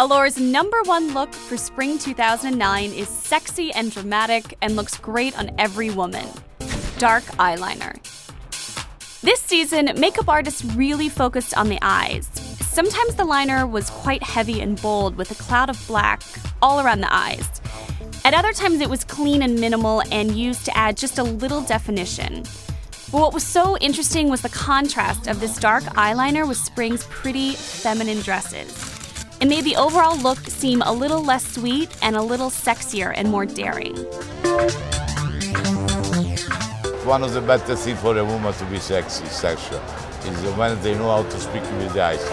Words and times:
Allure's 0.00 0.38
number 0.38 0.80
one 0.84 1.12
look 1.12 1.34
for 1.34 1.56
spring 1.56 1.98
2009 1.98 2.92
is 2.92 3.08
sexy 3.08 3.72
and 3.72 3.90
dramatic 3.90 4.56
and 4.62 4.76
looks 4.76 4.96
great 4.96 5.36
on 5.36 5.50
every 5.58 5.90
woman 5.90 6.24
dark 6.98 7.24
eyeliner. 7.38 7.96
This 9.22 9.40
season, 9.40 9.90
makeup 9.98 10.28
artists 10.28 10.64
really 10.64 11.08
focused 11.08 11.56
on 11.56 11.68
the 11.68 11.80
eyes. 11.82 12.28
Sometimes 12.60 13.16
the 13.16 13.24
liner 13.24 13.66
was 13.66 13.90
quite 13.90 14.22
heavy 14.22 14.60
and 14.60 14.80
bold 14.80 15.16
with 15.16 15.32
a 15.32 15.34
cloud 15.34 15.68
of 15.68 15.84
black 15.88 16.22
all 16.62 16.78
around 16.78 17.00
the 17.00 17.12
eyes. 17.12 17.60
At 18.24 18.34
other 18.34 18.52
times, 18.52 18.80
it 18.80 18.90
was 18.90 19.02
clean 19.02 19.42
and 19.42 19.58
minimal 19.58 20.02
and 20.12 20.36
used 20.36 20.64
to 20.66 20.76
add 20.76 20.96
just 20.96 21.18
a 21.18 21.24
little 21.24 21.62
definition. 21.62 22.44
But 23.10 23.20
what 23.20 23.34
was 23.34 23.44
so 23.44 23.76
interesting 23.78 24.28
was 24.28 24.42
the 24.42 24.48
contrast 24.48 25.26
of 25.26 25.40
this 25.40 25.58
dark 25.58 25.82
eyeliner 25.84 26.46
with 26.46 26.58
Spring's 26.58 27.04
pretty 27.04 27.52
feminine 27.52 28.20
dresses. 28.20 28.97
It 29.40 29.46
made 29.46 29.64
the 29.64 29.76
overall 29.76 30.18
look 30.18 30.38
seem 30.48 30.82
a 30.82 30.92
little 30.92 31.22
less 31.22 31.46
sweet 31.54 31.96
and 32.02 32.16
a 32.16 32.22
little 32.22 32.50
sexier 32.50 33.12
and 33.14 33.30
more 33.30 33.46
daring. 33.46 33.94
One 37.06 37.22
of 37.22 37.32
the 37.32 37.40
better 37.40 37.76
things 37.76 38.00
for 38.00 38.18
a 38.18 38.24
woman 38.24 38.52
to 38.52 38.64
be 38.64 38.80
sexy, 38.80 39.24
sexual, 39.26 39.78
is 40.26 40.56
when 40.56 40.80
they 40.82 40.94
know 40.94 41.10
how 41.10 41.22
to 41.22 41.40
speak 41.40 41.62
with 41.62 41.92
the 41.94 42.02
eyes. 42.02 42.24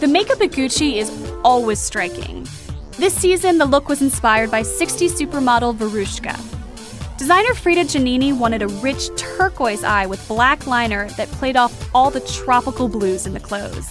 The 0.00 0.08
makeup 0.08 0.40
at 0.40 0.50
Gucci 0.50 0.96
is 0.96 1.10
always 1.44 1.78
striking. 1.78 2.48
This 2.98 3.14
season, 3.14 3.58
the 3.58 3.64
look 3.64 3.88
was 3.88 4.02
inspired 4.02 4.50
by 4.50 4.62
60 4.62 5.08
supermodel 5.08 5.76
Veruschka. 5.76 6.53
Designer 7.16 7.54
Frida 7.54 7.84
Giannini 7.84 8.36
wanted 8.36 8.60
a 8.60 8.66
rich 8.66 9.08
turquoise 9.16 9.84
eye 9.84 10.04
with 10.04 10.26
black 10.26 10.66
liner 10.66 11.08
that 11.10 11.28
played 11.28 11.56
off 11.56 11.88
all 11.94 12.10
the 12.10 12.18
tropical 12.20 12.88
blues 12.88 13.24
in 13.24 13.34
the 13.34 13.40
clothes. 13.40 13.88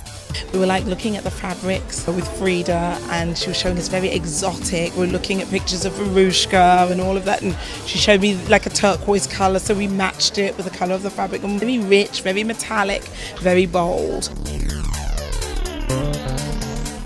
We 0.52 0.60
were 0.60 0.66
like 0.66 0.84
looking 0.86 1.16
at 1.16 1.24
the 1.24 1.32
fabrics 1.32 2.06
with 2.06 2.28
Frida, 2.38 3.00
and 3.12 3.38
she 3.38 3.48
was 3.48 3.58
showing 3.58 3.78
us 3.78 3.88
very 3.88 4.10
exotic. 4.10 4.94
We 4.98 5.06
are 5.06 5.08
looking 5.08 5.42
at 5.42 5.48
pictures 5.48 5.86
of 5.86 5.94
Veruschka 5.94 6.92
and 6.92 7.00
all 7.00 7.16
of 7.16 7.24
that, 7.24 7.42
and 7.42 7.56
she 7.86 7.98
showed 7.98 8.20
me 8.20 8.36
like 8.48 8.66
a 8.66 8.70
turquoise 8.70 9.26
color, 9.26 9.60
so 9.60 9.74
we 9.74 9.88
matched 9.88 10.38
it 10.38 10.58
with 10.58 10.66
the 10.66 10.78
color 10.78 10.94
of 10.94 11.02
the 11.02 11.10
fabric. 11.10 11.44
And 11.44 11.58
very 11.58 11.80
rich, 11.80 12.24
very 12.24 12.44
metallic, 12.44 13.04
very 13.40 13.66
bold. 13.66 14.30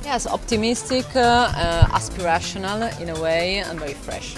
Yes, 0.04 0.26
optimistic, 0.26 1.06
uh, 1.16 1.20
uh, 1.20 1.86
aspirational 1.88 3.00
in 3.00 3.10
a 3.10 3.22
way, 3.22 3.60
and 3.60 3.80
very 3.80 3.94
fresh. 3.94 4.36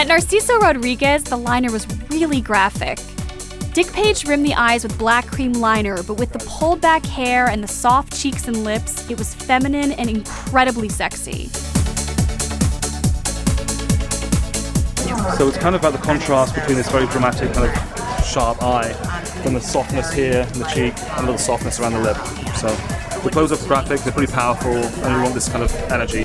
At 0.00 0.06
Narciso 0.06 0.58
Rodriguez, 0.58 1.24
the 1.24 1.36
liner 1.36 1.70
was 1.70 1.86
really 2.08 2.40
graphic. 2.40 2.98
Dick 3.74 3.92
Page 3.92 4.26
rimmed 4.26 4.46
the 4.46 4.54
eyes 4.54 4.82
with 4.82 4.98
black 4.98 5.26
cream 5.26 5.52
liner, 5.52 6.02
but 6.04 6.14
with 6.14 6.32
the 6.32 6.38
pulled 6.38 6.80
back 6.80 7.04
hair 7.04 7.48
and 7.48 7.62
the 7.62 7.68
soft 7.68 8.18
cheeks 8.18 8.48
and 8.48 8.64
lips, 8.64 9.10
it 9.10 9.18
was 9.18 9.34
feminine 9.34 9.92
and 9.92 10.08
incredibly 10.08 10.88
sexy. 10.88 11.48
So 15.36 15.48
it's 15.48 15.58
kind 15.58 15.74
of 15.74 15.82
about 15.82 15.92
the 15.92 16.02
contrast 16.02 16.54
between 16.54 16.78
this 16.78 16.90
very 16.90 17.06
dramatic 17.08 17.52
kind 17.52 17.70
of 17.70 18.24
sharp 18.24 18.62
eye 18.62 18.92
and 19.44 19.54
the 19.54 19.60
softness 19.60 20.10
here 20.14 20.48
in 20.54 20.60
the 20.60 20.68
cheek 20.72 20.94
and 20.96 21.18
a 21.18 21.20
little 21.24 21.36
softness 21.36 21.78
around 21.78 21.92
the 21.92 22.00
lip. 22.00 22.16
So 22.56 22.68
the 23.20 23.28
close-ups 23.30 23.66
graphic, 23.66 24.00
they're 24.00 24.14
pretty 24.14 24.32
powerful 24.32 24.72
and 24.72 25.14
we 25.14 25.20
want 25.20 25.34
this 25.34 25.50
kind 25.50 25.62
of 25.62 25.70
energy 25.92 26.24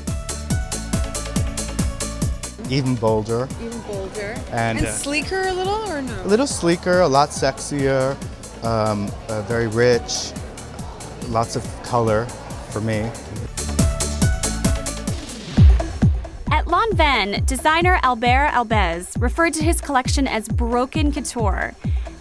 even 2.69 2.95
bolder. 2.95 3.47
Even 3.61 3.79
bolder. 3.81 4.35
And, 4.51 4.79
and 4.79 4.87
uh, 4.87 4.91
sleeker 4.91 5.41
a 5.47 5.53
little 5.53 5.89
or 5.91 6.01
no? 6.01 6.23
A 6.23 6.27
little 6.27 6.47
sleeker, 6.47 7.01
a 7.01 7.07
lot 7.07 7.29
sexier, 7.29 8.15
um, 8.63 9.11
uh, 9.29 9.41
very 9.43 9.67
rich, 9.67 10.31
lots 11.29 11.55
of 11.55 11.63
color 11.83 12.25
for 12.71 12.81
me. 12.81 13.09
At 16.51 16.65
Lanvin, 16.65 17.45
designer 17.45 17.99
Alber 18.03 18.49
Elbaz 18.49 19.19
referred 19.21 19.53
to 19.55 19.63
his 19.63 19.81
collection 19.81 20.27
as 20.27 20.47
broken 20.47 21.11
couture, 21.11 21.73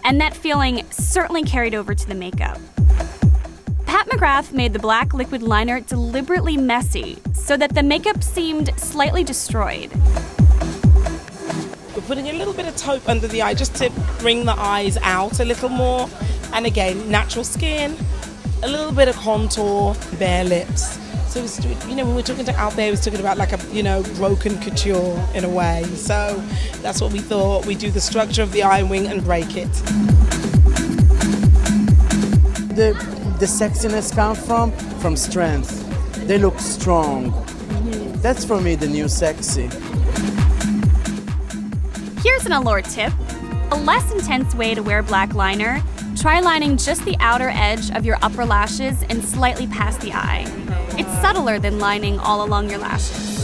and 0.03 0.21
that 0.21 0.35
feeling 0.35 0.83
certainly 0.91 1.43
carried 1.43 1.73
over 1.73 1.95
to 1.95 2.07
the 2.07 2.15
makeup. 2.15 2.59
Pat 3.85 4.07
McGrath 4.09 4.51
made 4.51 4.73
the 4.73 4.79
black 4.79 5.13
liquid 5.13 5.41
liner 5.41 5.79
deliberately 5.79 6.57
messy 6.57 7.17
so 7.33 7.55
that 7.55 7.73
the 7.73 7.81
makeup 7.81 8.23
seemed 8.23 8.77
slightly 8.77 9.23
destroyed. 9.23 9.89
We're 12.05 12.17
putting 12.17 12.29
a 12.29 12.37
little 12.37 12.53
bit 12.53 12.67
of 12.67 12.75
taupe 12.75 13.09
under 13.09 13.27
the 13.27 13.41
eye 13.41 13.55
just 13.55 13.73
to 13.77 13.91
bring 14.19 14.45
the 14.45 14.53
eyes 14.55 14.95
out 15.01 15.39
a 15.39 15.43
little 15.43 15.69
more. 15.69 16.07
And 16.53 16.67
again, 16.67 17.09
natural 17.09 17.43
skin, 17.43 17.97
a 18.61 18.67
little 18.67 18.91
bit 18.91 19.07
of 19.07 19.15
contour, 19.15 19.95
bare 20.19 20.43
lips. 20.43 20.99
So, 21.29 21.41
was, 21.41 21.65
you 21.65 21.95
know, 21.95 22.05
when 22.05 22.09
we 22.09 22.21
were 22.21 22.21
talking 22.21 22.45
to 22.45 22.55
Albert, 22.57 22.81
he 22.83 22.91
was 22.91 23.03
talking 23.03 23.19
about 23.19 23.39
like 23.39 23.53
a, 23.53 23.73
you 23.73 23.81
know, 23.81 24.03
broken 24.17 24.61
couture 24.61 25.19
in 25.33 25.45
a 25.45 25.49
way. 25.49 25.83
So 25.95 26.39
that's 26.83 27.01
what 27.01 27.11
we 27.11 27.17
thought. 27.17 27.65
We 27.65 27.73
do 27.73 27.89
the 27.89 28.01
structure 28.01 28.43
of 28.43 28.51
the 28.51 28.61
eye 28.61 28.83
wing 28.83 29.07
and 29.07 29.23
break 29.23 29.57
it. 29.57 29.71
The, 32.75 32.93
the 33.39 33.47
sexiness 33.47 34.13
comes 34.13 34.45
from, 34.45 34.71
from 34.99 35.15
strength. 35.15 35.81
They 36.27 36.37
look 36.37 36.59
strong. 36.59 37.31
That's 38.21 38.45
for 38.45 38.61
me 38.61 38.75
the 38.75 38.87
new 38.87 39.09
sexy. 39.09 39.71
Here's 42.35 42.47
an 42.47 42.51
Allure 42.51 42.81
tip 42.81 43.13
a 43.71 43.77
less 43.77 44.11
intense 44.11 44.53
way 44.55 44.75
to 44.75 44.83
wear 44.83 45.01
black 45.01 45.33
liner. 45.33 45.81
Try 46.17 46.41
lining 46.41 46.75
just 46.75 47.05
the 47.05 47.15
outer 47.21 47.49
edge 47.49 47.89
of 47.91 48.05
your 48.05 48.17
upper 48.21 48.43
lashes 48.43 49.01
and 49.03 49.23
slightly 49.23 49.67
past 49.67 50.01
the 50.01 50.11
eye. 50.11 50.43
It's 50.99 51.09
subtler 51.21 51.59
than 51.59 51.79
lining 51.79 52.19
all 52.19 52.43
along 52.43 52.69
your 52.69 52.79
lashes. 52.79 53.34